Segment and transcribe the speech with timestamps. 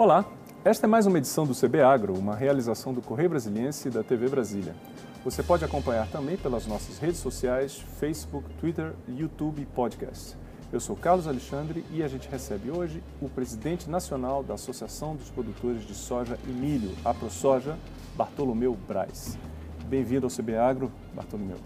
[0.00, 0.24] Olá,
[0.64, 4.02] esta é mais uma edição do CB Agro, uma realização do Correio Brasiliense e da
[4.02, 4.74] TV Brasília.
[5.22, 10.38] Você pode acompanhar também pelas nossas redes sociais, Facebook, Twitter, YouTube e podcast.
[10.72, 15.28] Eu sou Carlos Alexandre e a gente recebe hoje o presidente nacional da Associação dos
[15.28, 17.76] Produtores de Soja e Milho, a ProSoja,
[18.16, 19.36] Bartolomeu Braz.
[19.84, 21.58] Bem-vindo ao CB Agro, Bartolomeu.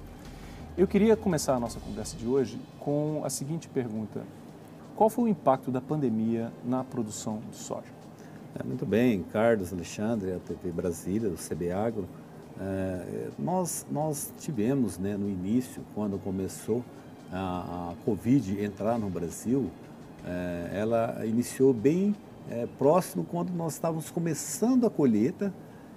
[0.77, 4.25] Eu queria começar a nossa conversa de hoje com a seguinte pergunta:
[4.97, 8.04] Qual foi o impacto da pandemia na produção de soja?
[8.57, 12.09] É, muito bem, Carlos Alexandre, a TV Brasília, do CB Agro.
[12.61, 16.85] É, nós, nós tivemos né, no início, quando começou
[17.33, 19.73] a, a Covid entrar no Brasil,
[20.25, 22.15] é, ela iniciou bem
[22.49, 25.53] é, próximo quando nós estávamos começando a colheita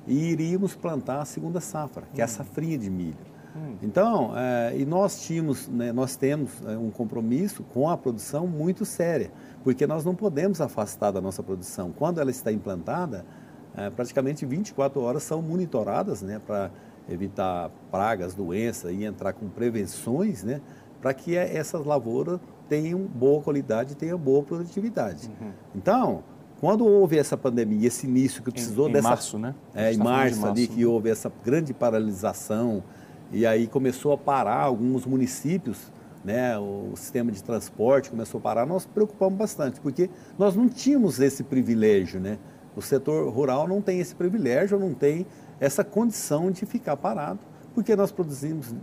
[0.08, 2.30] e iríamos plantar a segunda safra, que é a hum.
[2.30, 3.37] safrinha de milho.
[3.58, 3.76] Hum.
[3.82, 8.86] Então, é, e nós tínhamos, né, nós temos é, um compromisso com a produção muito
[8.86, 9.32] séria,
[9.64, 11.92] porque nós não podemos afastar da nossa produção.
[11.92, 13.26] Quando ela está implantada,
[13.76, 16.72] é, praticamente 24 horas são monitoradas né, para
[17.10, 20.62] evitar pragas, doenças e entrar com prevenções né,
[21.02, 25.30] para que essas lavouras tenham boa qualidade e tenham boa produtividade.
[25.40, 25.52] Uhum.
[25.76, 26.24] Então,
[26.60, 29.10] quando houve essa pandemia, esse início que precisou em, em dessa.
[29.10, 29.56] março, né?
[29.76, 30.76] É, em tá março, março, ali, né?
[30.76, 32.84] que houve essa grande paralisação,
[33.32, 35.92] e aí começou a parar alguns municípios,
[36.24, 36.58] né?
[36.58, 41.44] O sistema de transporte começou a parar, nós preocupamos bastante, porque nós não tínhamos esse
[41.44, 42.38] privilégio, né?
[42.76, 45.26] O setor rural não tem esse privilégio, não tem
[45.60, 47.40] essa condição de ficar parado,
[47.74, 48.74] porque nós produzimos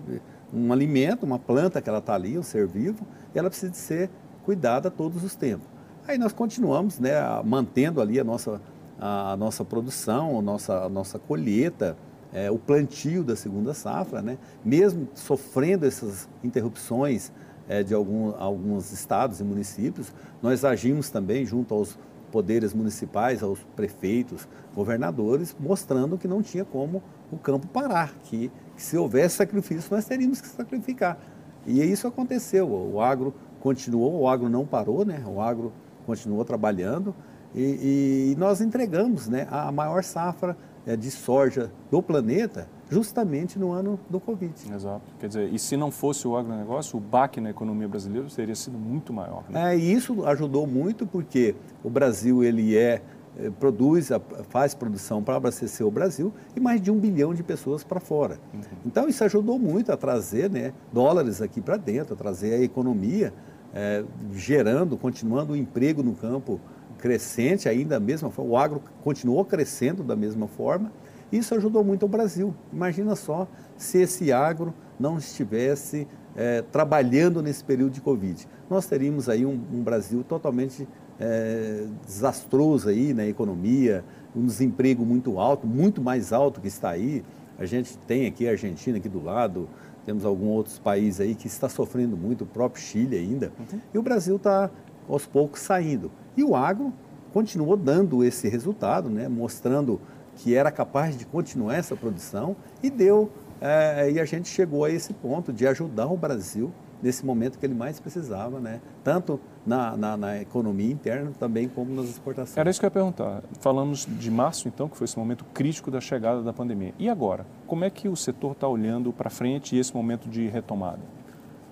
[0.52, 3.78] um alimento, uma planta que ela está ali, um ser vivo, e ela precisa de
[3.78, 4.10] ser
[4.44, 5.66] cuidada todos os tempos.
[6.06, 8.60] Aí nós continuamos né, mantendo ali a nossa,
[8.98, 11.96] a, nossa produção, a nossa, a nossa colheita,
[12.34, 17.32] é, o plantio da segunda safra, né, mesmo sofrendo essas interrupções
[17.68, 21.96] é, de algum, alguns estados e municípios, nós agimos também junto aos
[22.32, 27.00] poderes municipais, aos prefeitos, governadores, mostrando que não tinha como
[27.30, 31.16] o campo parar, que, que se houvesse sacrifício nós teríamos que sacrificar.
[31.64, 32.68] E isso aconteceu.
[32.68, 35.22] O agro continuou, o agro não parou, né?
[35.26, 35.72] O agro
[36.04, 37.14] continuou trabalhando
[37.54, 43.72] e, e nós entregamos, né, a maior safra é, de soja do planeta justamente no
[43.72, 44.52] ano do Covid.
[44.72, 45.02] Exato.
[45.18, 48.78] Quer dizer, e se não fosse o agronegócio, o baque na economia brasileira teria sido
[48.78, 49.44] muito maior.
[49.48, 49.74] Né?
[49.74, 53.02] É, e isso ajudou muito porque o Brasil ele é,
[53.38, 54.10] é produz,
[54.50, 58.38] faz produção para abastecer o Brasil e mais de um bilhão de pessoas para fora.
[58.52, 58.60] Uhum.
[58.86, 63.32] Então isso ajudou muito a trazer né, dólares aqui para dentro, a trazer a economia
[63.74, 66.60] é, gerando, continuando o emprego no campo
[67.04, 68.50] crescente ainda da mesma forma.
[68.50, 70.90] O agro continuou crescendo da mesma forma
[71.36, 72.54] isso ajudou muito o Brasil.
[72.72, 76.06] Imagina só se esse agro não estivesse
[76.36, 78.46] é, trabalhando nesse período de Covid.
[78.70, 80.86] Nós teríamos aí um, um Brasil totalmente
[81.18, 84.04] é, desastroso aí na economia,
[84.34, 87.24] um desemprego muito alto, muito mais alto que está aí.
[87.58, 89.68] A gente tem aqui a Argentina aqui do lado,
[90.04, 93.52] temos alguns outros países aí que está sofrendo muito, o próprio Chile ainda.
[93.58, 93.80] Uhum.
[93.92, 94.70] E o Brasil está
[95.08, 96.10] aos poucos saindo.
[96.36, 96.92] E o agro
[97.32, 100.00] continuou dando esse resultado, né, mostrando
[100.36, 103.30] que era capaz de continuar essa produção e deu
[103.60, 106.72] é, e a gente chegou a esse ponto de ajudar o Brasil
[107.02, 108.80] nesse momento que ele mais precisava, né?
[109.02, 112.56] tanto na, na, na, economia interna também como nas exportações.
[112.56, 113.42] Era isso que eu ia perguntar.
[113.60, 116.94] Falamos de março, então, que foi esse momento crítico da chegada da pandemia.
[116.98, 117.46] E agora?
[117.66, 121.00] Como é que o setor está olhando para frente e esse momento de retomada?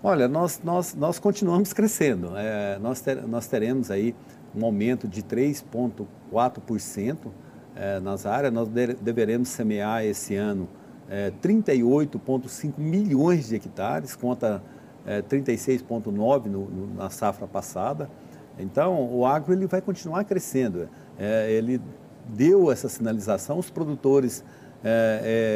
[0.02, 2.36] Olha, nós, nós, nós continuamos crescendo.
[2.36, 4.14] É, nós, ter, nós teremos aí
[4.54, 7.16] um aumento de 3,4%
[7.74, 10.68] é, nas áreas, nós de, deveremos semear esse ano
[11.08, 14.62] é, 38,5 milhões de hectares, conta
[15.06, 18.10] é, 36,9 na safra passada.
[18.58, 20.88] Então, o agro ele vai continuar crescendo.
[21.48, 21.80] Ele
[22.28, 24.44] deu essa sinalização, os produtores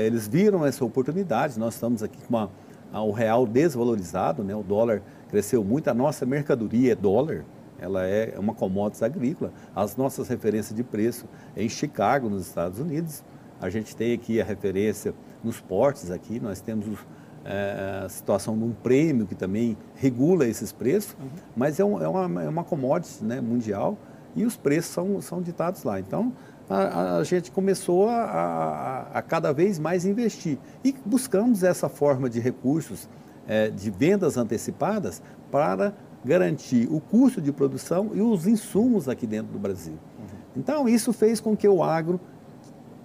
[0.06, 1.58] eles viram essa oportunidade.
[1.58, 2.50] Nós estamos aqui com uma,
[2.92, 4.56] o real desvalorizado, né?
[4.56, 7.44] o dólar cresceu muito, a nossa mercadoria é dólar
[7.78, 9.52] ela é uma commodities agrícola.
[9.74, 13.22] As nossas referências de preço é em Chicago, nos Estados Unidos.
[13.60, 16.98] A gente tem aqui a referência nos portos aqui, nós temos
[17.44, 21.28] é, a situação de um prêmio que também regula esses preços, uhum.
[21.56, 23.96] mas é, um, é, uma, é uma commodity né, mundial
[24.34, 25.98] e os preços são, são ditados lá.
[25.98, 26.32] Então,
[26.68, 32.28] a, a gente começou a, a, a, cada vez mais investir e buscamos essa forma
[32.28, 33.08] de recursos
[33.46, 35.94] é, de vendas antecipadas para
[36.26, 39.94] garantir o custo de produção e os insumos aqui dentro do Brasil.
[39.94, 40.26] Uhum.
[40.56, 42.20] Então, isso fez com que o agro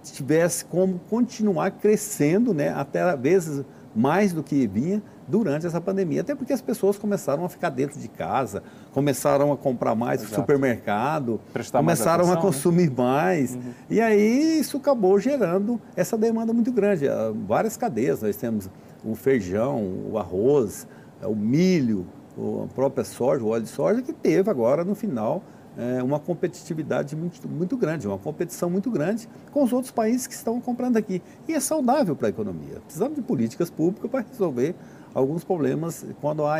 [0.02, 3.64] tivesse como continuar crescendo, né, até vezes
[3.94, 6.22] mais do que vinha durante essa pandemia.
[6.22, 10.28] Até porque as pessoas começaram a ficar dentro de casa, começaram a comprar mais no
[10.28, 12.42] supermercado, Prestar começaram atenção, a né?
[12.42, 12.94] consumir né?
[12.96, 13.54] mais.
[13.54, 13.60] Uhum.
[13.88, 17.06] E aí isso acabou gerando essa demanda muito grande.
[17.06, 18.68] Ah, várias cadeias, nós temos
[19.04, 20.86] o feijão, o arroz,
[21.22, 22.06] o milho,
[22.36, 25.42] a própria soja, o óleo de soja, que teve agora no final
[25.76, 30.34] é, uma competitividade muito, muito grande, uma competição muito grande com os outros países que
[30.34, 31.22] estão comprando aqui.
[31.48, 32.80] E é saudável para a economia.
[32.84, 34.74] Precisamos de políticas públicas para resolver
[35.14, 36.58] alguns problemas quando há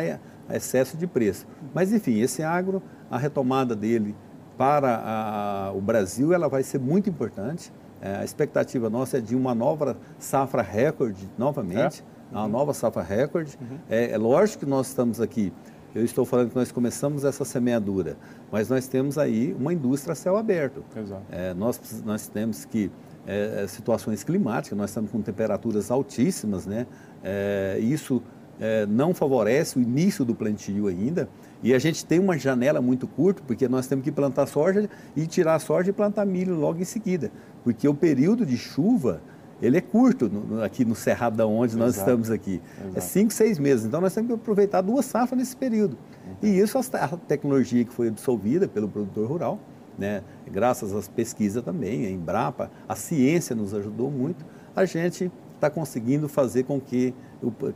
[0.51, 1.47] excesso de preço.
[1.73, 4.15] Mas, enfim, esse agro, a retomada dele
[4.57, 7.71] para a, o Brasil, ela vai ser muito importante.
[8.01, 12.12] É, a expectativa nossa é de uma nova safra recorde, novamente, é?
[12.31, 13.57] Uma nova safra recorde.
[13.61, 13.77] Uhum.
[13.89, 15.51] É, é lógico que nós estamos aqui
[15.95, 18.17] eu estou falando que nós começamos essa semeadura,
[18.51, 20.83] mas nós temos aí uma indústria a céu aberto.
[20.95, 21.21] Exato.
[21.31, 22.89] É, nós, nós temos que
[23.27, 26.87] é, é, situações climáticas, nós estamos com temperaturas altíssimas, né?
[27.23, 28.23] É, isso
[28.59, 31.29] é, não favorece o início do plantio ainda.
[31.61, 35.27] E a gente tem uma janela muito curta, porque nós temos que plantar soja e
[35.27, 37.31] tirar a soja e plantar milho logo em seguida.
[37.63, 39.21] Porque o período de chuva
[39.63, 41.85] ele é curto no, aqui no Cerradão, onde Exato.
[41.85, 42.61] nós estamos aqui.
[42.77, 42.97] É Exato.
[42.97, 43.85] É cinco, seis meses.
[43.85, 45.97] Então nós temos que aproveitar duas safras nesse período.
[46.27, 46.49] Uhum.
[46.49, 49.59] E isso, a tecnologia que foi absorvida pelo produtor rural,
[49.97, 50.21] né,
[50.51, 54.45] graças às pesquisas também, a Embrapa, a ciência nos ajudou muito,
[54.75, 57.13] a gente está conseguindo fazer com que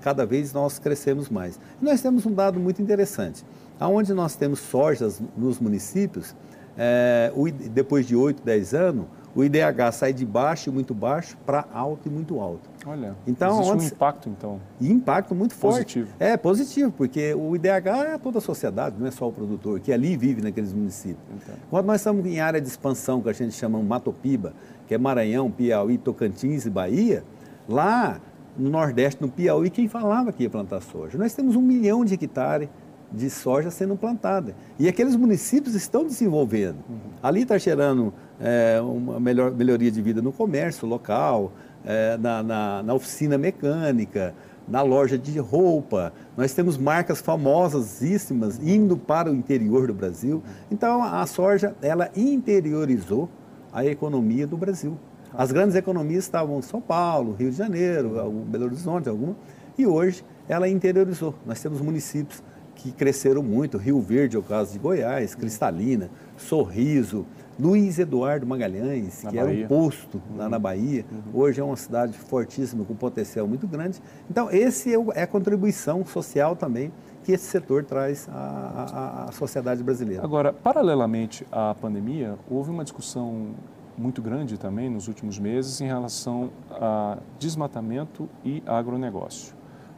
[0.02, 1.58] cada vez nós crescemos mais.
[1.82, 3.46] E nós temos um dado muito interessante.
[3.80, 6.36] Aonde nós temos sojas nos municípios,
[6.78, 7.32] é,
[7.72, 9.06] depois de 8, 10 anos,
[9.38, 12.68] o IDH sai de baixo, muito baixo, para alto e muito alto.
[12.84, 14.60] Olha, então, existe um impacto, então.
[14.82, 16.00] E impacto muito forte.
[16.00, 16.08] Positivo.
[16.20, 19.94] É, positivo, porque o IDH é toda a sociedade, não é só o produtor, que
[19.94, 21.22] ali vive naqueles municípios.
[21.36, 21.54] Então.
[21.70, 24.54] Quando nós estamos em área de expansão, que a gente chama Matopiba,
[24.88, 27.24] que é Maranhão, Piauí, Tocantins e Bahia,
[27.70, 28.20] lá
[28.58, 31.16] no Nordeste, no Piauí, quem falava que ia plantar soja?
[31.16, 32.70] Nós temos um milhão de hectares
[33.12, 34.56] de soja sendo plantada.
[34.80, 36.78] E aqueles municípios estão desenvolvendo.
[36.90, 36.98] Uhum.
[37.22, 41.52] Ali está gerando é, uma melhor, melhoria de vida no comércio local,
[41.86, 44.34] é, na, na, na, oficina mecânica,
[44.68, 46.14] na loja de roupa.
[46.36, 50.44] Nós temos marcas famosíssimas indo para o interior do Brasil.
[50.70, 53.30] Então, a soja, ela interiorizou
[53.72, 54.98] a economia do Brasil.
[55.34, 59.36] As grandes economias estavam em São Paulo, Rio de Janeiro, Belo Horizonte, alguma,
[59.78, 61.36] e hoje ela interiorizou.
[61.46, 62.42] Nós temos municípios
[62.76, 67.26] que cresceram muito, Rio Verde é o caso de Goiás, Cristalina, Sorriso,
[67.60, 69.52] Luiz Eduardo Magalhães, na que Bahia.
[69.52, 70.38] era um posto uhum.
[70.38, 71.42] lá na Bahia, uhum.
[71.42, 74.02] hoje é uma cidade fortíssima, com potencial muito grande.
[74.30, 76.92] Então, esse é, é a contribuição social também
[77.24, 80.24] que esse setor traz à, à, à sociedade brasileira.
[80.24, 83.56] Agora, paralelamente à pandemia, houve uma discussão
[83.98, 89.56] muito grande também nos últimos meses em relação a desmatamento e agronegócio.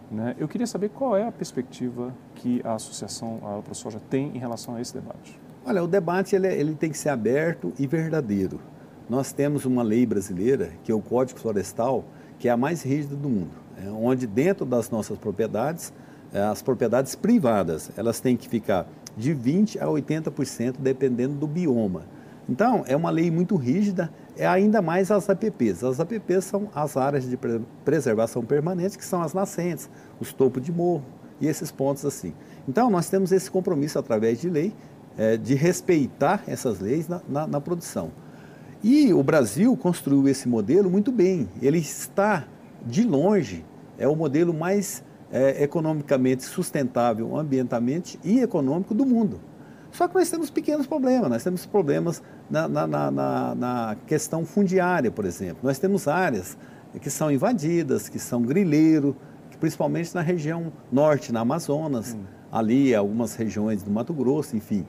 [0.10, 0.36] Né?
[0.40, 4.76] Eu queria saber qual é a perspectiva que a Associação a ProSoja tem em relação
[4.76, 5.40] a esse debate.
[5.66, 8.60] Olha, o debate ele, ele tem que ser aberto e verdadeiro.
[9.10, 12.06] Nós temos uma lei brasileira, que é o Código Florestal,
[12.38, 13.52] que é a mais rígida do mundo,
[13.84, 15.92] é onde dentro das nossas propriedades,
[16.32, 22.04] é, as propriedades privadas, elas têm que ficar de 20% a 80% dependendo do bioma.
[22.48, 25.84] Então, é uma lei muito rígida, é ainda mais as APPs.
[25.84, 27.38] As APPs são as áreas de
[27.84, 29.90] preservação permanente, que são as nascentes,
[30.20, 31.04] os topos de morro
[31.40, 32.34] e esses pontos assim.
[32.68, 34.74] Então, nós temos esse compromisso através de lei
[35.20, 38.10] é, de respeitar essas leis na, na, na produção.
[38.82, 41.50] E o Brasil construiu esse modelo muito bem.
[41.62, 42.46] Ele está,
[42.86, 43.66] de longe,
[43.98, 49.42] é o modelo mais é, economicamente sustentável, ambientalmente e econômico do mundo.
[49.92, 53.12] Só que nós temos pequenos problemas, nós temos problemas na, na, na,
[53.56, 55.58] na, questão fundiária, por exemplo.
[55.64, 56.58] Nós temos áreas
[57.02, 59.18] que são invadidas, que são grileiro,
[59.52, 62.24] que principalmente na região norte, na Amazonas, hum.
[62.50, 64.86] ali algumas regiões do Mato Grosso, enfim.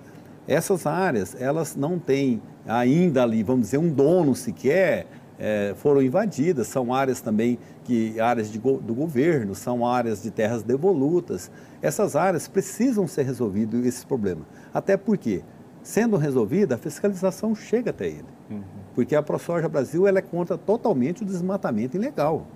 [0.49, 5.07] Essas áreas, elas não têm ainda ali, vamos dizer, um dono sequer,
[5.39, 10.63] é, foram invadidas, são áreas também que áreas de, do governo, são áreas de terras
[10.63, 11.51] devolutas.
[11.81, 14.45] Essas áreas precisam ser resolvidos esses problemas.
[14.73, 15.43] Até porque,
[15.83, 18.25] sendo resolvida, a fiscalização chega até ele.
[18.51, 18.63] Uhum.
[18.95, 22.47] Porque a ProSoja Brasil ela é contra totalmente o desmatamento ilegal.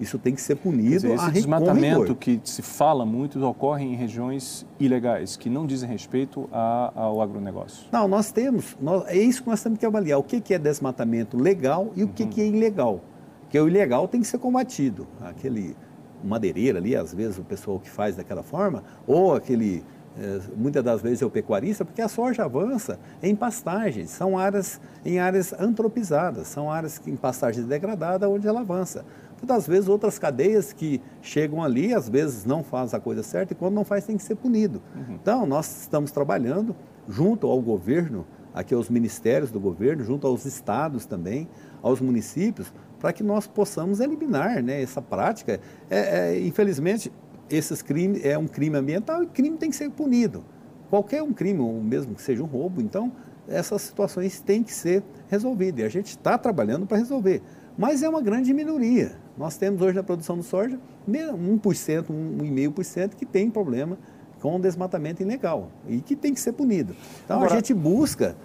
[0.00, 0.90] Isso tem que ser punido.
[0.90, 6.48] Dizer, esse desmatamento que se fala muito ocorre em regiões ilegais, que não dizem respeito
[6.50, 7.86] a, ao agronegócio.
[7.92, 10.18] Não, nós temos, nós, é isso que nós temos que avaliar.
[10.18, 12.28] O que, que é desmatamento legal e o que, uhum.
[12.30, 13.00] que é ilegal.
[13.42, 15.06] Porque o ilegal tem que ser combatido.
[15.20, 15.76] Aquele
[16.24, 19.84] madeireira ali, às vezes o pessoal que faz daquela forma, ou aquele
[20.18, 24.80] é, muitas das vezes é o pecuarista, porque a soja avança em pastagens, são áreas
[25.04, 29.04] em áreas antropizadas, são áreas em pastagens degradadas onde ela avança.
[29.40, 33.52] Muitas das vezes outras cadeias que chegam ali, às vezes não fazem a coisa certa
[33.52, 34.82] e quando não faz tem que ser punido.
[34.94, 35.14] Uhum.
[35.14, 36.76] Então, nós estamos trabalhando
[37.08, 41.48] junto ao governo, aqui aos ministérios do governo, junto aos estados também,
[41.82, 45.60] aos municípios, para que nós possamos eliminar né, essa prática.
[45.88, 47.10] É, é, infelizmente,
[47.48, 50.44] esses crimes é um crime ambiental e crime tem que ser punido.
[50.88, 53.12] Qualquer um crime, mesmo que seja um roubo, então
[53.48, 55.80] essas situações têm que ser resolvidas.
[55.80, 57.42] E a gente está trabalhando para resolver.
[57.76, 59.12] Mas é uma grande minoria.
[59.40, 60.78] Nós temos hoje na produção de soja
[61.08, 63.96] 1%, 1,5% que tem problema
[64.38, 66.94] com desmatamento ilegal e que tem que ser punido.
[67.24, 68.36] Então Agora, a gente busca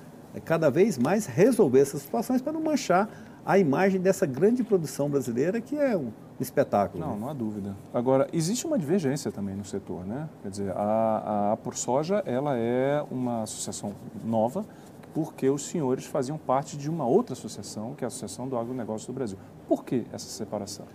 [0.46, 3.10] cada vez mais resolver essas situações para não manchar
[3.46, 7.04] a imagem dessa grande produção brasileira que é um espetáculo.
[7.04, 7.20] Não, né?
[7.20, 7.75] não há dúvida.
[7.94, 10.30] Agora, existe uma divergência também no setor, né?
[10.44, 14.66] Quer dizer, a, a ProSoja, ela é uma associação nova,
[15.15, 19.07] porque os senhores faziam parte de uma outra associação, que é a Associação do Agronegócio
[19.07, 19.38] do Brasil.
[19.65, 20.86] Por que essa separação?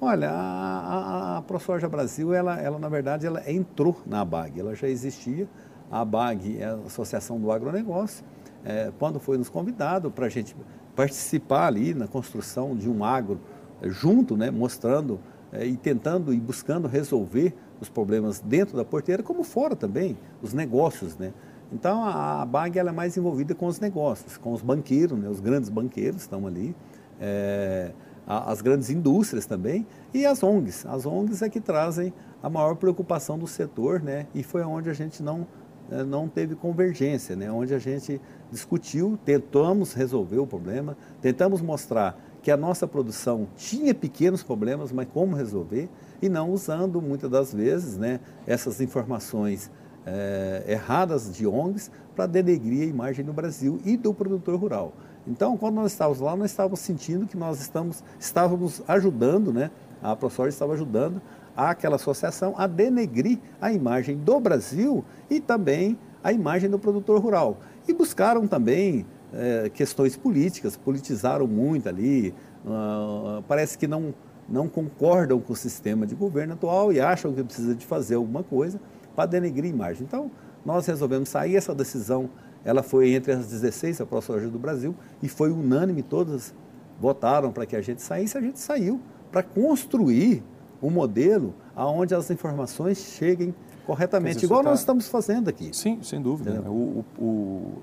[0.00, 4.74] Olha, a, a, a ProSoja Brasil, ela, ela, na verdade, ela entrou na ABAG, ela
[4.74, 5.46] já existia.
[5.90, 8.24] A ABAG é a Associação do Agronegócio.
[8.64, 10.56] É, quando foi nos convidado para a gente
[10.94, 13.38] participar ali na construção de um agro
[13.82, 15.20] é, junto, né, mostrando
[15.52, 20.54] é, e tentando e buscando resolver os problemas dentro da porteira, como fora também, os
[20.54, 21.18] negócios.
[21.18, 21.34] Né?
[21.72, 25.28] Então a, a BAG ela é mais envolvida com os negócios, com os banqueiros, né,
[25.28, 26.74] os grandes banqueiros estão ali,
[27.20, 27.92] é,
[28.26, 30.86] as grandes indústrias também e as ONGs.
[30.86, 34.92] As ONGs é que trazem a maior preocupação do setor né, e foi onde a
[34.92, 35.46] gente não
[35.90, 37.50] eh, não teve convergência, né?
[37.50, 38.20] onde a gente
[38.50, 45.08] discutiu, tentamos resolver o problema, tentamos mostrar que a nossa produção tinha pequenos problemas, mas
[45.12, 45.88] como resolver,
[46.20, 49.70] e não usando muitas das vezes né, essas informações
[50.06, 54.94] é, erradas de ONGs para denegrir a imagem do Brasil e do produtor rural.
[55.26, 59.70] Então, quando nós estávamos lá, nós estávamos sentindo que nós estamos, estávamos ajudando, né?
[60.00, 61.20] a ProSoja estava ajudando
[61.56, 67.58] àquela associação a denegrir a imagem do Brasil e também a imagem do produtor rural.
[67.88, 72.34] E buscaram também é, questões políticas, politizaram muito ali,
[72.64, 74.14] uh, parece que não,
[74.48, 78.42] não concordam com o sistema de governo atual e acham que precisa de fazer alguma
[78.42, 78.80] coisa
[79.16, 80.04] para denegrir a imagem.
[80.04, 80.30] Então,
[80.64, 82.28] nós resolvemos sair, essa decisão
[82.64, 86.52] ela foi entre as 16 a ProSoja do Brasil e foi unânime, todas
[87.00, 90.42] votaram para que a gente saísse, a gente saiu para construir
[90.82, 93.54] um modelo aonde as informações cheguem
[93.86, 94.70] corretamente, igual tá...
[94.70, 95.70] nós estamos fazendo aqui.
[95.72, 96.60] Sim, sem dúvida.
[96.62, 97.82] O, o, o,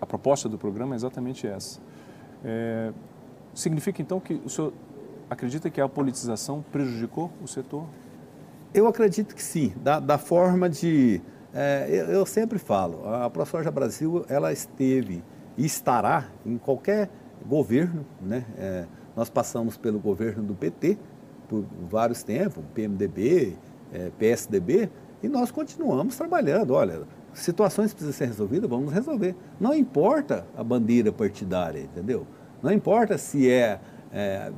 [0.00, 1.78] a proposta do programa é exatamente essa.
[2.42, 2.92] É,
[3.54, 4.72] significa então que o senhor
[5.28, 7.84] acredita que a politização prejudicou o setor?
[8.74, 11.20] Eu acredito que sim, da, da forma de...
[11.54, 15.24] É, eu, eu, sempre falo, a ProSoja Brasil, ela esteve
[15.56, 17.08] e estará em qualquer
[17.46, 18.44] governo, né?
[18.58, 18.84] É,
[19.16, 20.98] nós passamos pelo governo do PT,
[21.48, 23.56] por vários tempos, PMDB,
[23.92, 24.90] é, PSDB,
[25.22, 26.74] e nós continuamos trabalhando.
[26.74, 29.34] Olha, situações precisam ser resolvidas, vamos resolver.
[29.58, 32.26] Não importa a bandeira partidária, entendeu?
[32.62, 33.80] Não importa se é,
[34.12, 34.52] é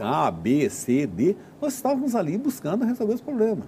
[0.00, 3.64] A, B, C, D, nós estávamos ali buscando resolver os problemas.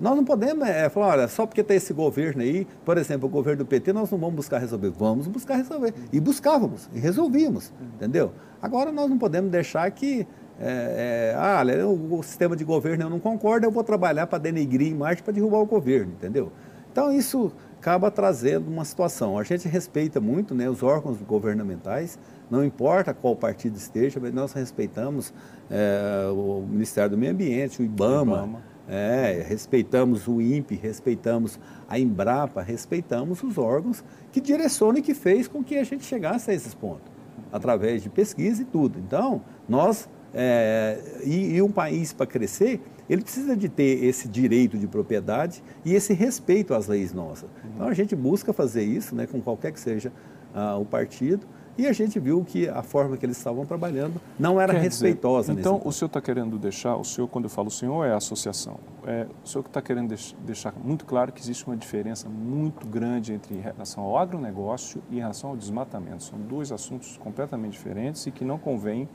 [0.00, 3.30] Nós não podemos é, falar, olha, só porque tem esse governo aí, por exemplo, o
[3.30, 4.90] governo do PT, nós não vamos buscar resolver.
[4.90, 5.94] Vamos buscar resolver.
[6.12, 8.32] E buscávamos, e resolvíamos, entendeu?
[8.60, 10.26] Agora nós não podemos deixar que
[10.60, 14.38] é, é, ah, o, o, sistema de governo eu não concordo, eu vou trabalhar para
[14.38, 16.52] denegrir a imagem, para derrubar o governo, entendeu?
[16.90, 19.36] Então isso acaba trazendo uma situação.
[19.36, 22.16] A gente respeita muito né, os órgãos governamentais,
[22.48, 25.34] não importa qual partido esteja, mas nós respeitamos
[25.68, 28.62] é, o Ministério do Meio Ambiente, o IBAMA, IBAMA.
[28.88, 31.58] É, respeitamos o INPE, respeitamos
[31.88, 36.52] a Embrapa, respeitamos os órgãos que direcionam e que fez com que a gente chegasse
[36.52, 37.10] a esses pontos,
[37.50, 39.00] através de pesquisa e tudo.
[39.00, 44.78] Então, nós é, e, e, um país para crescer, ele precisa de ter esse direito
[44.78, 47.50] de propriedade e esse respeito às leis nossas.
[47.74, 50.12] Então a gente busca fazer isso, né, com qualquer que seja
[50.54, 51.46] uh, o partido,
[51.76, 55.54] e a gente viu que a forma que eles estavam trabalhando não era Quer respeitosa.
[55.54, 58.12] Dizer, então, o senhor está querendo deixar, o senhor, quando eu falo o senhor, é
[58.12, 58.78] a associação.
[59.06, 63.54] É, o senhor está querendo deixar muito claro que existe uma diferença muito grande entre
[63.54, 66.22] em relação ao agronegócio e em relação ao desmatamento.
[66.22, 69.08] São dois assuntos completamente diferentes e que não convém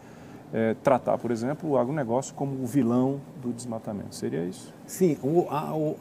[0.54, 4.16] é, tratar, por exemplo, o agronegócio como o vilão do desmatamento.
[4.16, 4.74] Seria isso?
[4.86, 5.98] Sim, o, a, o.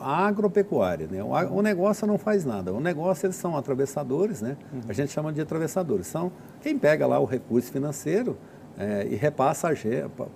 [1.10, 1.22] Né?
[1.22, 2.72] O, o, negócio não faz nada.
[2.72, 4.56] O negócio, eles são atravessadores, né?
[4.72, 4.80] Uhum.
[4.88, 6.06] a gente chama de atravessadores.
[6.06, 8.36] São quem pega lá o recurso financeiro
[8.78, 9.68] é, e repassa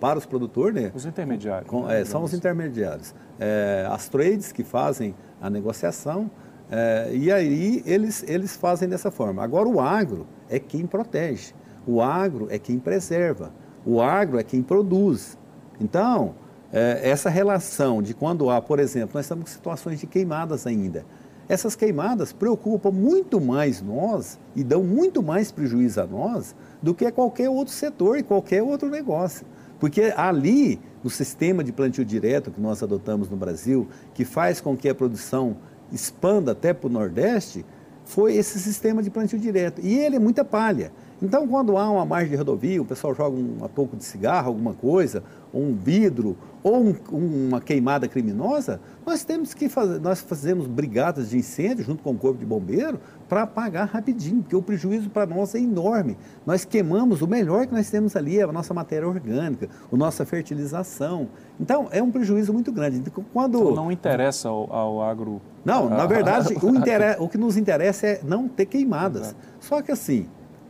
[0.01, 0.83] para os produtores.
[0.83, 0.93] Né?
[0.95, 1.69] Os intermediários.
[1.71, 2.01] Com, né?
[2.01, 3.15] é, são os intermediários.
[3.39, 6.31] É, as trades que fazem a negociação.
[6.71, 9.43] É, e aí eles, eles fazem dessa forma.
[9.43, 11.53] Agora o agro é quem protege.
[11.87, 13.53] O agro é quem preserva.
[13.85, 15.39] O agro é quem produz.
[15.81, 16.35] Então,
[16.73, 21.05] é, essa relação de quando há, por exemplo, nós estamos com situações de queimadas ainda.
[21.49, 27.11] Essas queimadas preocupam muito mais nós e dão muito mais prejuízo a nós do que
[27.11, 29.45] qualquer outro setor e qualquer outro negócio.
[29.81, 34.77] Porque ali, no sistema de plantio direto que nós adotamos no Brasil, que faz com
[34.77, 35.57] que a produção
[35.91, 37.65] expanda até para o Nordeste,
[38.05, 39.81] foi esse sistema de plantio direto.
[39.81, 40.93] E ele é muita palha.
[41.23, 44.73] Então, quando há uma margem de rodovia, o pessoal joga um, pouco de cigarro, alguma
[44.73, 45.23] coisa,
[45.53, 51.29] ou um vidro, ou um, uma queimada criminosa, nós temos que fazer, nós fazemos brigadas
[51.31, 52.99] de incêndio junto com o corpo de bombeiro
[53.29, 56.17] para apagar rapidinho, porque o prejuízo para nós é enorme.
[56.47, 61.29] Nós queimamos o melhor que nós temos ali, a nossa matéria orgânica, a nossa fertilização.
[61.59, 62.97] Então, é um prejuízo muito grande.
[62.97, 63.59] Então, quando...
[63.59, 65.43] Então, não interessa ao, ao agro...
[65.63, 69.23] Não, na verdade, o, o que nos interessa é não ter queimadas.
[69.23, 69.37] Exato.
[69.61, 70.27] Só que assim,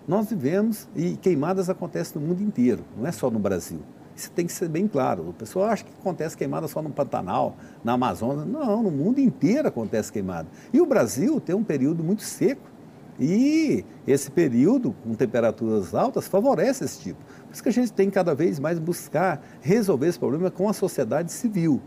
[0.06, 3.80] nós vivemos e queimadas acontecem no mundo inteiro, não é só no Brasil.
[4.20, 5.30] Isso tem que ser bem claro.
[5.30, 8.44] O pessoal acha que acontece queimada só no Pantanal, na Amazônia.
[8.44, 10.46] Não, no mundo inteiro acontece queimada.
[10.72, 12.68] E o Brasil tem um período muito seco.
[13.18, 17.18] E esse período, com temperaturas altas, favorece esse tipo.
[17.46, 20.72] Por isso que a gente tem cada vez mais buscar resolver esse problema com a
[20.74, 21.80] sociedade civil.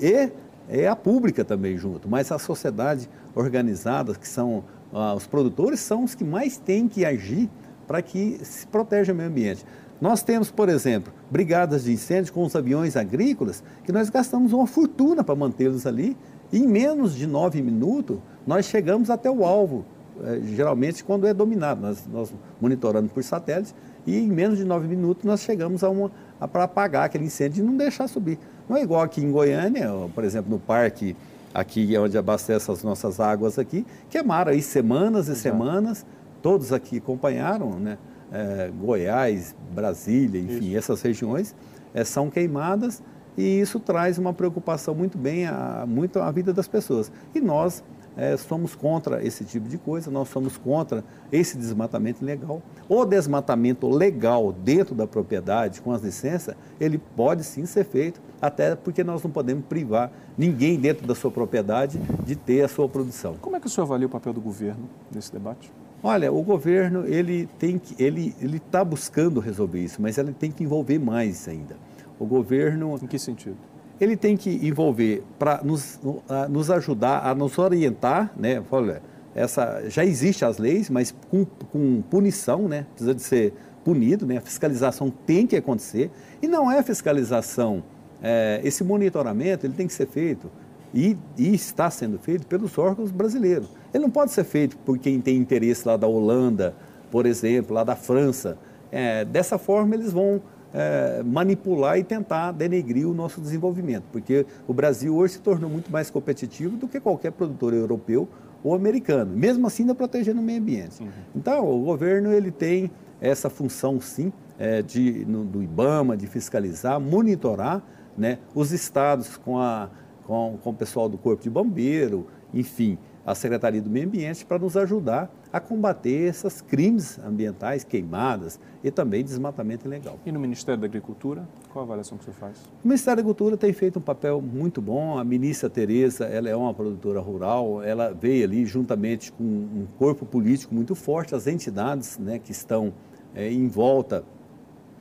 [0.00, 0.30] E
[0.68, 4.62] é a pública também junto, mas a sociedade organizada, que são
[4.92, 7.50] ah, os produtores, são os que mais têm que agir
[7.90, 9.66] para que se proteja o meio ambiente.
[10.00, 14.64] Nós temos, por exemplo, brigadas de incêndio com os aviões agrícolas, que nós gastamos uma
[14.64, 16.16] fortuna para mantê-los ali,
[16.52, 19.84] e em menos de nove minutos nós chegamos até o alvo,
[20.22, 23.74] eh, geralmente quando é dominado, nós, nós monitoramos por satélite,
[24.06, 26.12] e em menos de nove minutos nós chegamos a uma
[26.52, 28.38] para apagar aquele incêndio e não deixar subir.
[28.68, 31.16] Não é igual aqui em Goiânia, por exemplo, no parque
[31.52, 35.42] aqui onde abastece as nossas águas aqui, queimaram aí semanas e Exato.
[35.42, 36.06] semanas
[36.42, 37.98] todos aqui acompanharam, né?
[38.32, 40.78] É, Goiás, Brasília, enfim, isso.
[40.78, 41.54] essas regiões
[41.92, 43.02] é, são queimadas
[43.36, 47.10] e isso traz uma preocupação muito bem a, muito a vida das pessoas.
[47.34, 47.82] E nós
[48.16, 52.62] é, somos contra esse tipo de coisa, nós somos contra esse desmatamento ilegal.
[52.88, 58.74] O desmatamento legal dentro da propriedade, com as licenças, ele pode sim ser feito, até
[58.74, 63.36] porque nós não podemos privar ninguém dentro da sua propriedade de ter a sua produção.
[63.40, 65.72] Como é que o senhor avalia o papel do governo nesse debate?
[66.02, 70.50] Olha, o governo ele tem que ele ele está buscando resolver isso, mas ele tem
[70.50, 71.76] que envolver mais ainda.
[72.18, 72.98] O governo.
[73.02, 73.56] Em que sentido?
[74.00, 76.00] Ele tem que envolver para nos,
[76.48, 78.62] nos ajudar a nos orientar, né?
[78.70, 79.02] Olha,
[79.34, 82.86] essa já existe as leis, mas com, com punição, né?
[82.94, 83.52] Precisa de ser
[83.84, 84.38] punido, né?
[84.38, 86.10] A fiscalização tem que acontecer
[86.40, 87.82] e não é fiscalização.
[88.22, 90.50] É, esse monitoramento ele tem que ser feito
[90.94, 93.68] e, e está sendo feito pelos órgãos brasileiros.
[93.92, 96.74] Ele não pode ser feito por quem tem interesse lá da Holanda,
[97.10, 98.58] por exemplo, lá da França.
[98.90, 104.74] É, dessa forma, eles vão é, manipular e tentar denegrir o nosso desenvolvimento, porque o
[104.74, 108.28] Brasil hoje se tornou muito mais competitivo do que qualquer produtor europeu
[108.62, 111.02] ou americano, mesmo assim ainda protegendo o meio ambiente.
[111.02, 111.08] Uhum.
[111.34, 117.00] Então, o governo ele tem essa função, sim, é, de, no, do IBAMA, de fiscalizar,
[117.00, 117.82] monitorar
[118.16, 119.88] né, os estados com, a,
[120.30, 124.60] com, com o pessoal do Corpo de Bombeiro, enfim, a Secretaria do Meio Ambiente para
[124.60, 130.20] nos ajudar a combater esses crimes ambientais, queimadas e também desmatamento ilegal.
[130.24, 132.58] E no Ministério da Agricultura, qual a avaliação que você faz?
[132.84, 135.18] O Ministério da Agricultura tem feito um papel muito bom.
[135.18, 140.24] A ministra Tereza, ela é uma produtora rural, ela veio ali juntamente com um corpo
[140.24, 142.92] político muito forte, as entidades né, que estão
[143.34, 144.24] é, em volta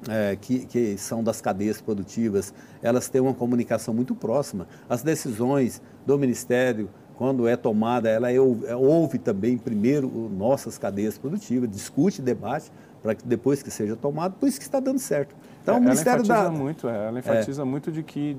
[0.08, 4.68] é, que, que, são das cadeias produtivas, elas têm uma comunicação muito próxima.
[4.88, 11.18] As decisões do Ministério quando é tomada, ela é, é, ouve também primeiro nossas cadeias
[11.18, 12.72] produtivas, discute, debate,
[13.04, 15.36] para que depois que seja tomado, por isso que está dando certo.
[15.70, 16.52] Então, é, o Ministério ela enfatiza da...
[16.52, 17.66] muito, é, ela enfatiza é.
[17.66, 18.38] muito de que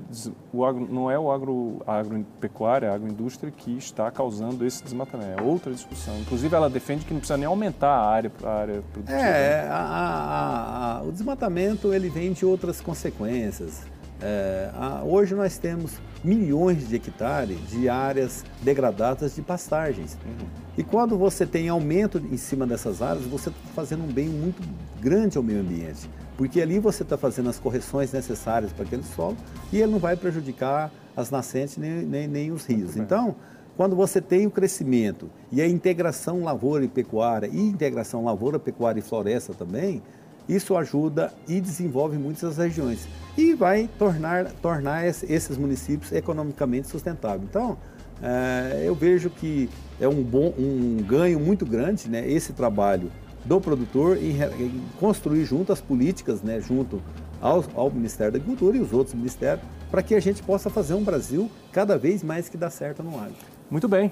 [0.53, 5.39] o agro, não é o agro, a agropecuária, a agroindústria que está causando esse desmatamento,
[5.39, 6.17] é outra discussão.
[6.19, 9.19] Inclusive, ela defende que não precisa nem aumentar a área, a área produtiva.
[9.19, 13.83] É, a, a, a, o desmatamento ele vem de outras consequências.
[14.21, 14.69] É,
[15.03, 20.15] hoje nós temos milhões de hectares de áreas degradadas de pastagens.
[20.23, 20.47] Uhum.
[20.77, 24.61] E quando você tem aumento em cima dessas áreas, você está fazendo um bem muito
[24.99, 26.07] grande ao meio ambiente.
[26.37, 29.37] Porque ali você está fazendo as correções necessárias para aquele solo
[29.71, 32.95] e ele não vai prejudicar as nascentes nem, nem, nem os rios.
[32.95, 33.35] Então,
[33.77, 38.99] quando você tem o crescimento e a integração lavoura e pecuária e integração lavoura, pecuária
[38.99, 40.01] e floresta também,
[40.47, 47.43] isso ajuda e desenvolve muitas regiões e vai tornar, tornar esses municípios economicamente sustentáveis.
[47.49, 47.77] Então,
[48.21, 53.11] é, eu vejo que é um, bom, um ganho muito grande né, esse trabalho
[53.45, 57.01] do produtor em, em construir junto as políticas, né, junto
[57.41, 60.93] ao, ao Ministério da Agricultura e os outros ministérios, para que a gente possa fazer
[60.93, 63.35] um Brasil cada vez mais que dá certo no agro.
[63.69, 64.11] Muito bem.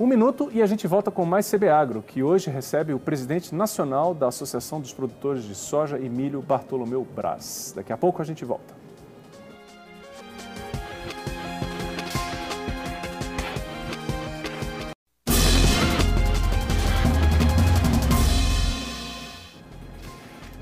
[0.00, 3.52] Um minuto e a gente volta com mais CB Agro, que hoje recebe o presidente
[3.52, 7.72] nacional da Associação dos Produtores de Soja e Milho, Bartolomeu Braz.
[7.74, 8.78] Daqui a pouco a gente volta.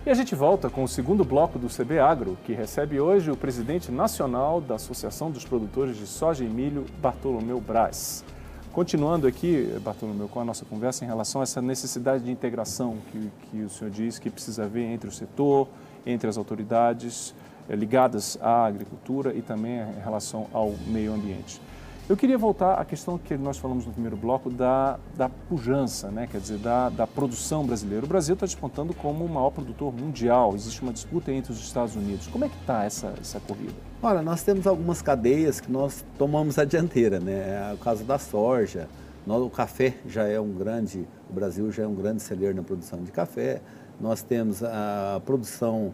[0.06, 3.36] E a gente volta com o segundo bloco do CB Agro, que recebe hoje o
[3.36, 8.24] presidente nacional da Associação dos Produtores de Soja e Milho, Bartolomeu Braz.
[8.72, 13.32] Continuando aqui, Bartolomeu, com a nossa conversa em relação a essa necessidade de integração que,
[13.50, 15.66] que o senhor diz que precisa haver entre o setor,
[16.06, 17.34] entre as autoridades
[17.68, 21.60] eh, ligadas à agricultura e também em relação ao meio ambiente.
[22.08, 26.28] Eu queria voltar à questão que nós falamos no primeiro bloco da, da pujança, né?
[26.30, 28.04] quer dizer, da, da produção brasileira.
[28.04, 31.96] O Brasil está despontando como o maior produtor mundial, existe uma disputa entre os Estados
[31.96, 32.28] Unidos.
[32.28, 33.74] Como é que está essa, essa corrida?
[34.00, 37.70] Olha, nós temos algumas cadeias que nós tomamos a dianteira, né?
[37.72, 38.88] É o caso da soja,
[39.26, 43.02] o café já é um grande, o Brasil já é um grande celeiro na produção
[43.02, 43.60] de café,
[44.00, 45.92] nós temos a produção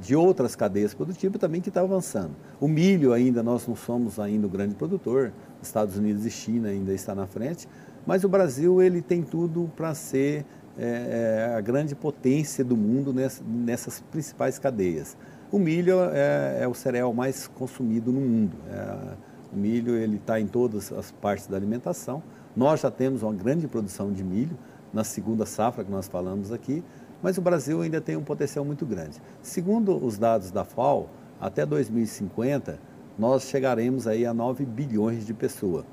[0.00, 2.30] de outras cadeias produtivas também que está avançando.
[2.60, 6.92] O milho ainda, nós não somos ainda o grande produtor, Estados Unidos e China ainda
[6.92, 7.68] está na frente,
[8.06, 10.46] mas o Brasil ele tem tudo para ser
[10.78, 15.16] é, a grande potência do mundo nessa, nessas principais cadeias.
[15.50, 18.56] O milho é, é, o cereal mais consumido no mundo.
[18.68, 19.14] É,
[19.52, 22.22] o milho ele está em todas as partes da alimentação.
[22.54, 24.56] Nós já temos uma grande produção de milho
[24.92, 26.82] na segunda safra que nós falamos aqui.
[27.22, 29.20] Mas o Brasil ainda tem um potencial muito grande.
[29.42, 31.08] Segundo os dados da FAO,
[31.40, 32.78] até 2050
[33.18, 35.84] nós chegaremos aí a 9 bilhões de pessoas.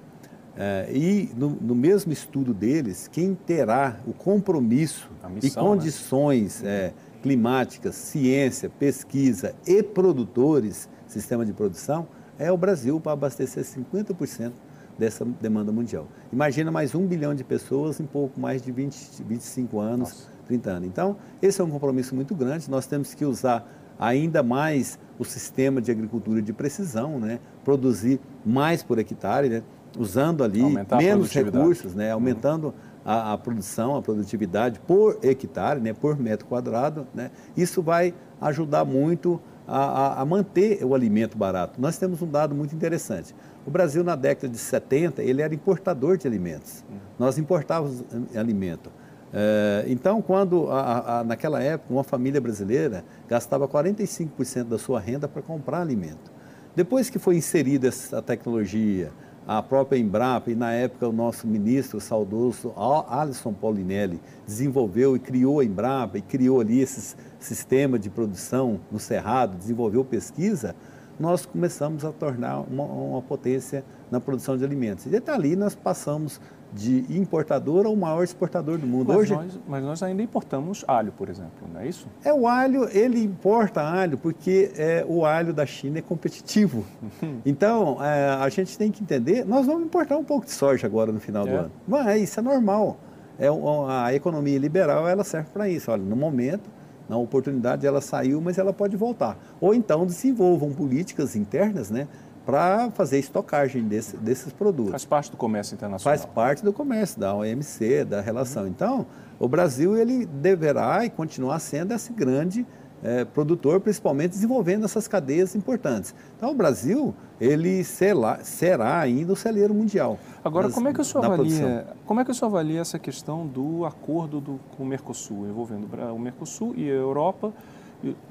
[0.56, 5.70] É, e no, no, mesmo estudo deles, quem terá o compromisso missão, e né?
[5.70, 6.70] condições né?
[6.70, 12.08] é, climáticas, ciência, pesquisa e produtores, sistema de produção,
[12.38, 14.52] é o Brasil para abastecer 50%
[14.98, 16.08] dessa demanda mundial.
[16.32, 20.10] Imagina mais um bilhão de pessoas em pouco mais de 20, 25 anos.
[20.10, 20.88] Nossa 30 anos.
[20.88, 23.68] Então, esse é um compromisso muito grande, nós temos que usar
[24.00, 27.40] ainda mais o sistema de agricultura de precisão, né?
[27.64, 29.64] produzir mais por hectare, né?
[29.98, 32.12] usando ali Aumentar menos recursos, né?
[32.12, 32.74] aumentando uhum.
[33.06, 35.94] a, a, produção, a produtividade por hectare, né?
[35.94, 37.08] por metro quadrado.
[37.14, 37.32] Né?
[37.56, 41.80] Isso vai ajudar muito a, a, a, manter o alimento barato.
[41.80, 43.34] Nós temos um dado muito interessante.
[43.66, 46.84] O Brasil, na década de 70, ele era importador de alimentos.
[46.90, 46.98] Uhum.
[47.20, 48.04] Nós importávamos
[48.36, 48.92] alimento.
[49.34, 55.28] É, então, quando a, a, naquela época uma família brasileira gastava 45% da sua renda
[55.28, 56.32] para comprar alimento.
[56.76, 59.12] Depois que foi inserida essa tecnologia,
[59.48, 65.60] a própria Embrapa e na época o nosso ministro saudoso Alisson Paulinelli desenvolveu e criou
[65.60, 70.76] a Embrapa e criou ali esse sistema de produção no Cerrado, desenvolveu pesquisa,
[71.20, 75.06] nós começamos a tornar uma, uma potência na produção de alimentos.
[75.06, 76.40] E dali nós passamos
[76.74, 79.08] de importador ao maior exportador do mundo.
[79.10, 82.08] Mas, Hoje, nós, mas nós ainda importamos alho, por exemplo, não é isso?
[82.24, 86.86] É o alho, ele importa alho porque é, o alho da China é competitivo.
[87.22, 87.40] Uhum.
[87.46, 91.12] então, é, a gente tem que entender, nós vamos importar um pouco de soja agora
[91.12, 91.52] no final é.
[91.52, 91.72] do ano.
[91.88, 92.98] Mas isso é normal.
[93.38, 93.48] É,
[93.90, 95.92] a economia liberal ela serve para isso.
[95.92, 96.70] Olha, no momento,
[97.08, 99.38] na oportunidade ela saiu, mas ela pode voltar.
[99.60, 102.08] Ou então desenvolvam políticas internas, né?
[102.46, 104.92] Para fazer estocagem desse, desses produtos.
[104.92, 106.18] Faz parte do comércio internacional.
[106.18, 108.64] Faz parte do comércio, da OMC, da relação.
[108.64, 108.70] Uhum.
[108.70, 109.06] Então,
[109.40, 112.66] o Brasil ele deverá e continuar sendo esse grande
[113.04, 116.16] é, produtor, principalmente desenvolvendo essas cadeias importantes.
[116.38, 120.18] Então, o Brasil ele será, será ainda o celeiro mundial.
[120.44, 121.88] Agora, como é que o senhor avalia?
[122.06, 125.88] Como é que o senhor avalia essa questão do acordo do, com o Mercosul, envolvendo
[126.14, 127.52] o Mercosul e a Europa?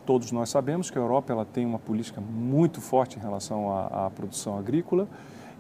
[0.05, 4.07] Todos nós sabemos que a Europa ela tem uma política muito forte em relação à,
[4.07, 5.09] à produção agrícola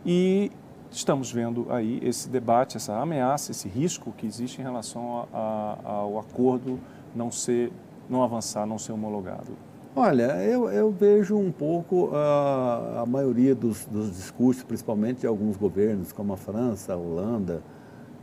[0.05, 0.51] e
[0.91, 5.93] estamos vendo aí esse debate, essa ameaça, esse risco que existe em relação a, a,
[5.93, 6.79] ao acordo
[7.15, 7.73] não ser,
[8.09, 9.53] não avançar, não ser homologado.
[9.95, 16.13] Olha, eu, eu vejo um pouco a maioria dos, dos, discursos, principalmente de alguns governos,
[16.13, 17.63] como a França, a Holanda,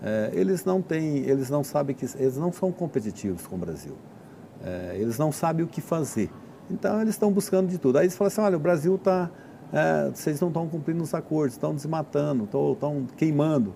[0.01, 3.93] uh, eles não têm, eles não sabem que eles não são competitivos com o Brasil.
[4.63, 6.29] É, eles não sabem o que fazer.
[6.69, 7.97] Então, eles estão buscando de tudo.
[7.97, 9.29] Aí eles falam assim, olha, o Brasil está...
[9.71, 13.73] É, vocês não estão cumprindo os acordos, estão desmatando, estão queimando.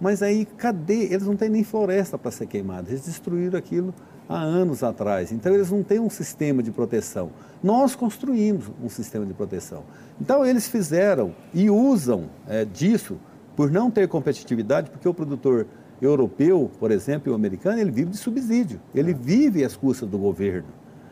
[0.00, 1.04] Mas aí, cadê?
[1.04, 2.90] Eles não têm nem floresta para ser queimada.
[2.90, 3.94] Eles destruíram aquilo
[4.28, 5.32] há anos atrás.
[5.32, 7.30] Então, eles não têm um sistema de proteção.
[7.62, 9.84] Nós construímos um sistema de proteção.
[10.20, 13.16] Então, eles fizeram e usam é, disso
[13.54, 15.66] por não ter competitividade, porque o produtor
[16.00, 18.80] europeu, por exemplo, e o americano, ele vive de subsídio.
[18.94, 19.14] Ele é.
[19.14, 20.68] vive às custas do governo.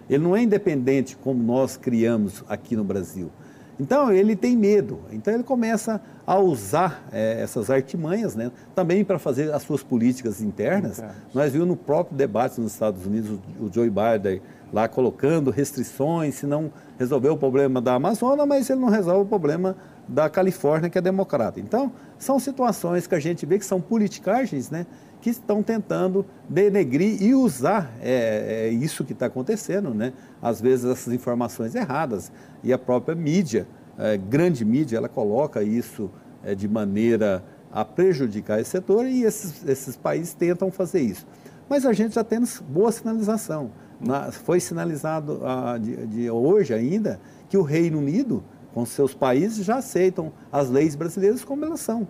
[0.09, 3.31] Ele não é independente como nós criamos aqui no Brasil.
[3.79, 5.01] Então ele tem medo.
[5.11, 10.41] Então ele começa a usar é, essas artimanhas, né, também para fazer as suas políticas
[10.41, 10.99] internas.
[10.99, 11.17] Internos.
[11.35, 14.41] Nós vimos no próprio debate nos Estados Unidos o, Joe Biden
[14.73, 19.27] lá colocando restrições, se não resolver o problema da Amazônia, mas ele não resolve o
[19.27, 19.77] problema
[20.09, 21.61] da Califórnia, que é democrata.
[21.61, 24.87] Então, são situações que a gente vê que são politicagens, né,
[25.21, 30.13] que estão tentando denegrir e usar é, é isso que está acontecendo, né?
[30.43, 32.33] Às vezes essas informações erradas
[32.65, 36.11] e a própria mídia, é, grande mídia, ela coloca isso
[36.43, 41.25] é, de maneira a prejudicar esse setor e esses, esses países tentam fazer isso.
[41.69, 43.71] Mas a gente já tem boa sinalização.
[44.03, 48.43] Na, foi sinalizado ah, de, de hoje ainda que o Reino Unido,
[48.75, 52.07] com seus países, já aceitam as leis brasileiras como elas são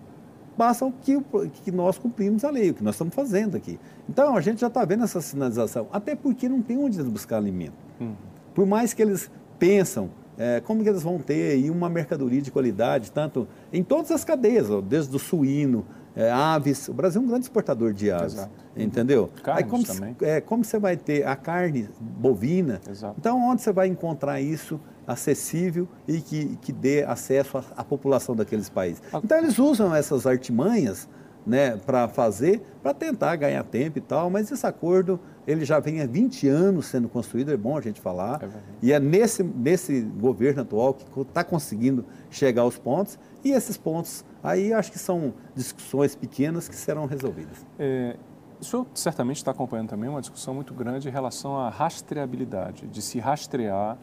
[0.57, 1.19] basta que,
[1.63, 3.79] que nós cumprimos a lei, o que nós estamos fazendo aqui.
[4.07, 7.37] Então, a gente já está vendo essa sinalização, até porque não tem onde eles buscar
[7.37, 7.73] alimento.
[7.99, 8.13] Uhum.
[8.53, 12.51] Por mais que eles pensam é, como que eles vão ter aí uma mercadoria de
[12.51, 16.87] qualidade, tanto em todas as cadeias, ó, desde o suíno, é, aves.
[16.87, 18.51] O Brasil é um grande exportador de aves, Exato.
[18.75, 19.29] entendeu?
[19.43, 20.15] Carnes Aí como, também.
[20.21, 23.15] É, como você vai ter a carne bovina, Exato.
[23.19, 28.35] então onde você vai encontrar isso acessível e que, que dê acesso à, à população
[28.35, 29.01] daqueles países?
[29.13, 31.07] Então eles usam essas artimanhas
[31.45, 36.01] né, para fazer, para tentar ganhar tempo e tal, mas esse acordo ele já vem
[36.01, 38.47] há 20 anos sendo construído, é bom a gente falar, é
[38.81, 44.23] e é nesse, nesse governo atual que está conseguindo chegar aos pontos, e esses pontos
[44.41, 47.65] aí acho que são discussões pequenas que serão resolvidas.
[47.77, 48.15] É,
[48.59, 53.01] o senhor certamente está acompanhando também uma discussão muito grande em relação à rastreabilidade, de
[53.01, 53.97] se rastrear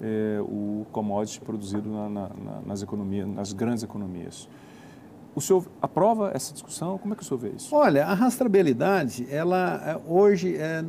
[0.00, 2.30] é, o commodity produzido na, na,
[2.64, 4.48] nas economias, nas grandes economias.
[5.34, 6.96] O senhor aprova essa discussão?
[6.96, 7.74] Como é que o senhor vê isso?
[7.74, 10.84] Olha, a rastreabilidade, ela é, hoje, é,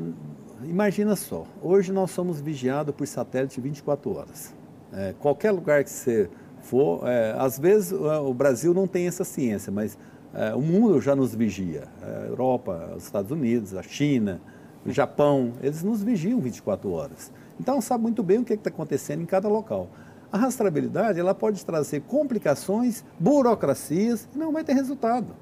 [0.64, 4.54] imagina só, hoje nós somos vigiados por satélite 24 horas.
[4.94, 6.30] É, qualquer lugar que você
[6.62, 9.98] for, é, às vezes o Brasil não tem essa ciência, mas
[10.32, 11.88] é, o mundo já nos vigia.
[12.04, 14.40] A Europa, os Estados Unidos, a China,
[14.86, 17.32] o Japão, eles nos vigiam 24 horas.
[17.60, 19.90] Então sabe muito bem o que está acontecendo em cada local.
[20.32, 25.36] A rastreabilidade ela pode trazer complicações, burocracias e não vai ter resultado.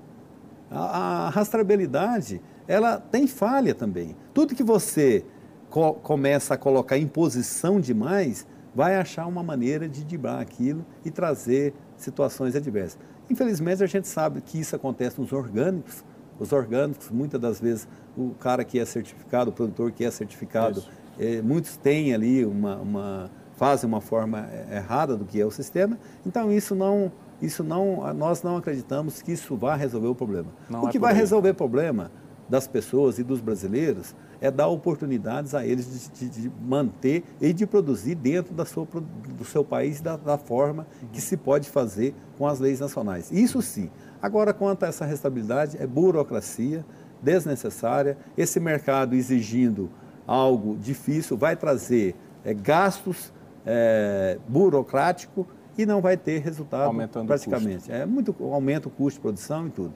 [0.70, 4.16] A, a rastreabilidade ela tem falha também.
[4.34, 5.26] Tudo que você
[5.70, 11.12] co começa a colocar em posição demais vai achar uma maneira de dibrar aquilo e
[11.12, 12.98] trazer situações adversas.
[13.30, 16.04] Infelizmente a gente sabe que isso acontece nos orgânicos.
[16.40, 20.84] Os orgânicos, muitas das vezes, o cara que é certificado, o produtor que é certificado,
[21.20, 23.32] eh, muitos têm ali uma, uma
[23.64, 25.98] fazem uma forma é, errada do que é o sistema.
[26.26, 27.10] Então isso não,
[27.42, 30.50] isso não, nós não acreditamos que isso vá resolver o problema.
[30.70, 32.12] Não o é que vai resolver o problema
[32.50, 37.54] das pessoas e dos brasileiros é dar oportunidades a eles de, de, de manter e
[37.54, 42.14] de produzir dentro da sua, do seu país da, da forma que se pode fazer
[42.38, 43.32] com as leis nacionais.
[43.32, 43.90] Isso sim.
[44.22, 46.86] Agora, quanto a essa restabilidade, é burocracia
[47.22, 48.18] desnecessária.
[48.38, 49.90] Esse mercado exigindo
[50.28, 53.32] algo difícil vai trazer é, gastos
[53.66, 55.48] é, burocrático
[55.78, 57.92] e não vai ter resultado Aumentando praticamente.
[57.92, 59.94] É muito aumenta o custo de produção e tudo.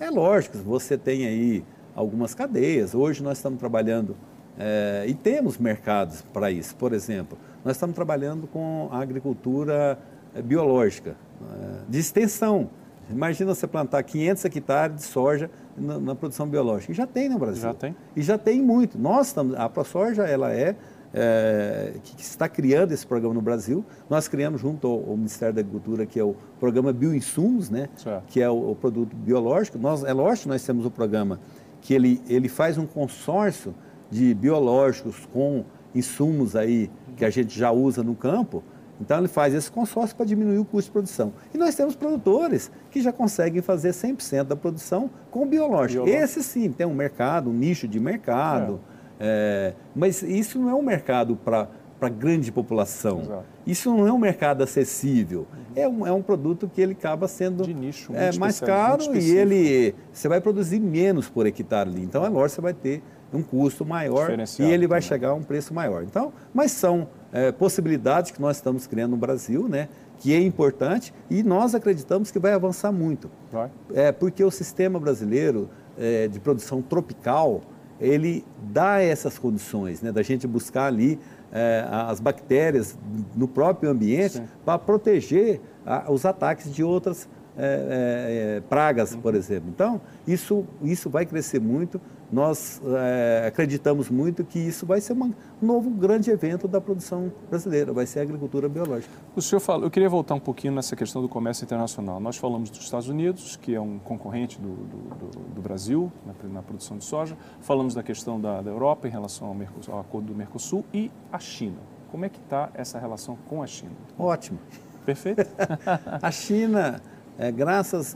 [0.00, 2.94] É lógico, você tem aí algumas cadeias.
[2.94, 4.16] Hoje nós estamos trabalhando
[4.58, 6.74] é, e temos mercados para isso.
[6.76, 9.98] Por exemplo, nós estamos trabalhando com a agricultura
[10.34, 12.70] é, biológica, é, de extensão.
[13.10, 16.92] Imagina você plantar 500 hectares de soja na, na, produção biológica.
[16.92, 17.62] E já tem no Brasil.
[17.62, 17.96] Já tem.
[18.14, 18.98] E já tem muito.
[18.98, 20.76] Nós estamos, a ProSoja, ela é
[21.12, 23.84] é, que, está criando esse programa no Brasil.
[24.08, 27.88] Nós criamos junto ao, ao, Ministério da Agricultura, que é o programa Bioinsumos, né?
[28.26, 29.78] que é o, o, produto biológico.
[29.78, 31.40] Nós, é lógico que nós temos o programa
[31.80, 33.74] que ele, ele faz um consórcio
[34.10, 38.62] de biológicos com insumos aí que a gente já usa no campo.
[39.00, 41.32] Então ele faz esse consórcio para diminuir o custo de produção.
[41.54, 46.04] E nós temos produtores que já conseguem fazer 100% da produção com biológico.
[46.04, 46.24] biológico.
[46.24, 48.80] Esse sim tem um mercado, um nicho de mercado.
[49.20, 53.22] É mas isso não é um mercado para para grande população.
[53.22, 53.44] Exato.
[53.66, 55.46] Isso não é um mercado acessível.
[55.52, 55.64] Uhum.
[55.74, 59.30] É, um, é um produto que ele acaba sendo de nicho, é, mais caro e
[59.30, 62.02] ele você vai produzir menos por hectare ali.
[62.02, 63.02] Então, é lógico você vai ter
[63.32, 65.08] um custo maior e ele vai também.
[65.08, 66.02] chegar a um preço maior.
[66.02, 69.88] Então, mas são é, possibilidades que nós estamos criando no Brasil, né?
[70.18, 73.30] Que é importante e nós acreditamos que vai avançar muito.
[73.52, 73.70] Vai.
[73.92, 77.60] É porque o sistema brasileiro é, de produção tropical
[78.00, 81.18] ele dá essas condições, né, da gente buscar ali
[81.52, 82.96] é, as bactérias
[83.34, 89.68] no próprio ambiente para proteger a, os ataques de outras é, é, pragas, por exemplo.
[89.68, 92.00] Então, isso, isso vai crescer muito.
[92.30, 97.32] Nós é, acreditamos muito que isso vai ser uma, um novo grande evento da produção
[97.48, 99.12] brasileira, vai ser a agricultura biológica.
[99.34, 102.20] O senhor falou, eu queria voltar um pouquinho nessa questão do comércio internacional.
[102.20, 106.62] Nós falamos dos Estados Unidos, que é um concorrente do, do, do, Brasil na, na,
[106.62, 110.26] produção de soja, falamos da questão da, da Europa em relação ao, Mercosul, ao acordo
[110.26, 111.78] do Mercosul e a China.
[112.10, 113.92] Como é que está essa relação com a China?
[114.18, 114.58] Ótimo.
[115.04, 115.46] Perfeito.
[116.20, 117.00] a China,
[117.38, 118.14] é, graças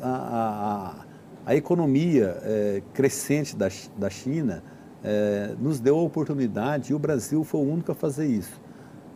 [1.45, 4.63] à economia é, crescente da, da China,
[5.03, 8.61] é, nos deu a oportunidade e o Brasil foi o único a fazer isso.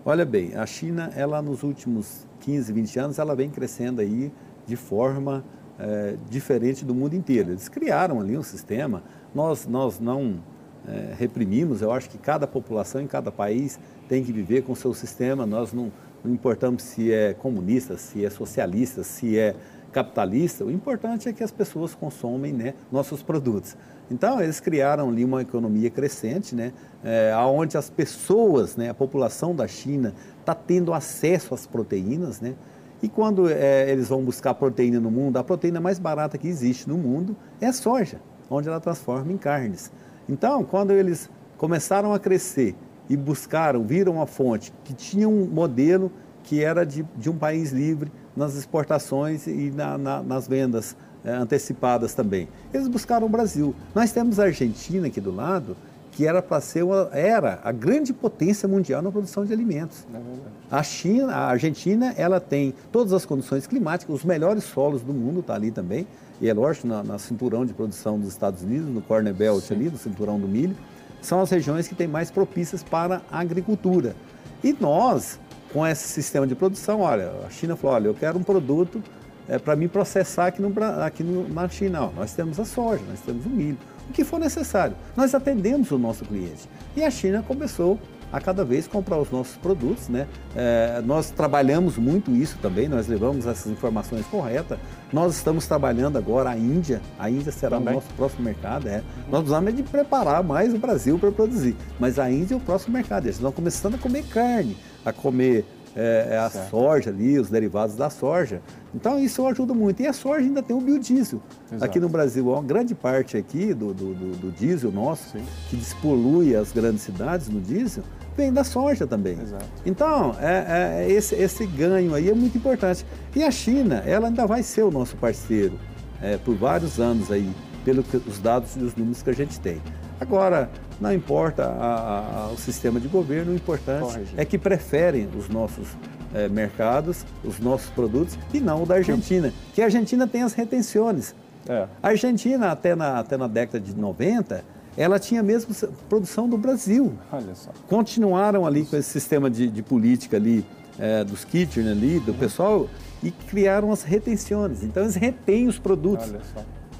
[0.05, 4.33] Olha bem, a China, ela nos últimos 15, 20 anos, ela vem crescendo aí
[4.67, 5.45] de forma
[5.79, 7.51] é, diferente do mundo inteiro.
[7.51, 9.03] Eles criaram ali um sistema,
[9.35, 10.43] nós, nós não
[10.87, 14.95] é, reprimimos, eu acho que cada população em cada país tem que viver com seu
[14.95, 15.93] sistema, nós não,
[16.25, 19.55] não importamos se é comunista, se é socialista, se é
[19.93, 23.77] capitalista, o importante é que as pessoas consomem né, nossos produtos.
[24.11, 26.73] Então, eles criaram ali uma economia crescente, né,
[27.03, 32.41] é, onde as pessoas, né, a população da China, está tendo acesso às proteínas.
[32.41, 32.55] Né,
[33.03, 36.89] e quando é, eles vão buscar proteína no mundo, a proteína mais barata que existe
[36.89, 39.93] no mundo é a soja, onde ela transforma em carnes.
[40.29, 42.75] Então, quando eles começaram a crescer
[43.09, 46.11] e buscaram, viram a fonte que tinha um modelo
[46.47, 51.33] que era de, de um país livre nas exportações e na, na, nas vendas é,
[51.33, 52.49] antecipadas também.
[52.73, 53.75] Eles buscaram o Brasil.
[53.95, 55.77] Nós temos a Argentina aqui do lado,
[56.13, 60.07] que era para ser uma, era a grande potência mundial na produção de alimentos.
[60.15, 65.13] É a China, a Argentina, ela tem todas as condições climáticas, os melhores solos do
[65.13, 66.07] mundo está ali também.
[66.41, 69.75] E é lógico, na, na, cinturão de produção dos Estados Unidos, no Corn Belt Sim.
[69.75, 70.77] ali, no cinturão do milho,
[71.21, 74.15] são as regiões que têm mais propícias para a agricultura.
[74.63, 75.41] E nós,
[75.77, 79.03] com esse sistema de produção, olha, a China falou, olha, eu quero um produto
[79.47, 80.73] é, para mim processar aqui, no,
[81.05, 82.01] aqui no, na China.
[82.01, 83.77] Não, nós temos a soja, nós temos o milho,
[84.09, 84.97] o que for necessário.
[85.15, 86.67] Nós atendemos o nosso cliente.
[86.97, 87.99] E a China começou
[88.33, 90.09] a cada vez comprar os nossos produtos.
[90.09, 90.27] Né?
[90.55, 94.79] É, nós trabalhamos muito isso também, nós levamos essas informações corretas.
[95.13, 97.93] Nós estamos trabalhando agora a Índia, a Índia será também.
[97.93, 98.89] o nosso próximo mercado.
[98.89, 98.97] É.
[98.97, 99.03] Uhum.
[99.31, 102.95] Nós precisamos de preparar mais o Brasil para produzir, mas a Índia é o próximo
[102.95, 103.27] mercado.
[103.27, 104.75] Eles estão começando a comer carne,
[105.07, 105.65] a comer
[105.97, 106.71] é, é a certo.
[106.71, 108.61] soja ali, os derivados da soja.
[108.95, 110.03] Então isso ajuda muito.
[110.03, 111.41] E a soja ainda tem o biodiesel.
[111.69, 111.85] Exato.
[111.85, 115.45] Aqui no Brasil, uma grande parte aqui do, do, do, do diesel nosso, Sim.
[115.71, 118.05] que despolui as grandes cidades no diesel,
[118.37, 119.41] vem da soja também.
[119.41, 119.65] Exato.
[119.87, 123.07] Então, é, é, esse, esse ganho aí é muito importante.
[123.35, 125.79] E a China, ela ainda vai ser o nosso parceiro
[126.21, 127.51] é, por vários anos aí,
[127.85, 129.81] pelos dados e os números que a gente tem.
[130.21, 135.29] Agora, não importa a, a, o sistema de governo, o importante Corre, é que preferem
[135.37, 135.89] os nossos
[136.35, 140.53] é, mercados, os nossos produtos, e não o da Argentina, que a Argentina tem as
[140.53, 141.35] retenções.
[141.69, 141.87] É.
[142.03, 144.65] A Argentina, até na, até na década de 90,
[144.97, 145.75] ela tinha mesmo
[146.09, 147.13] produção do Brasil.
[147.31, 147.71] Olha só.
[147.89, 150.65] Continuaram ali com esse sistema de, de política ali,
[150.99, 152.39] é, dos Kirchner ali, do uhum.
[152.39, 152.89] pessoal,
[153.23, 154.83] e criaram as retenções.
[154.83, 156.33] Então eles retêm os produtos.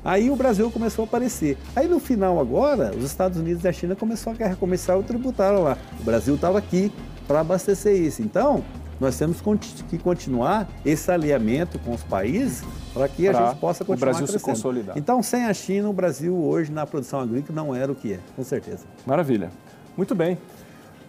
[0.07, 1.59] Aí o Brasil começou a aparecer.
[1.75, 5.03] Aí no final agora, os Estados Unidos e a China começou a guerra comercial e
[5.03, 5.77] tributaram lá.
[5.99, 6.93] O Brasil estava aqui
[7.27, 8.23] para abastecer isso.
[8.23, 8.63] Então,
[9.01, 9.43] nós temos
[9.91, 12.63] que continuar esse alinhamento com os países
[12.95, 14.39] para que pra a gente possa continuar o Brasil crescendo.
[14.39, 14.97] se consolidar.
[14.97, 18.21] Então, sem a China, o Brasil hoje na produção agrícola não era o que é,
[18.37, 18.87] com certeza.
[19.05, 19.51] Maravilha.
[19.97, 20.39] Muito bem.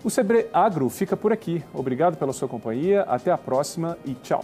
[0.04, 1.64] O Sebre Agro fica por aqui.
[1.72, 4.44] Obrigado pela sua companhia, até a próxima e tchau.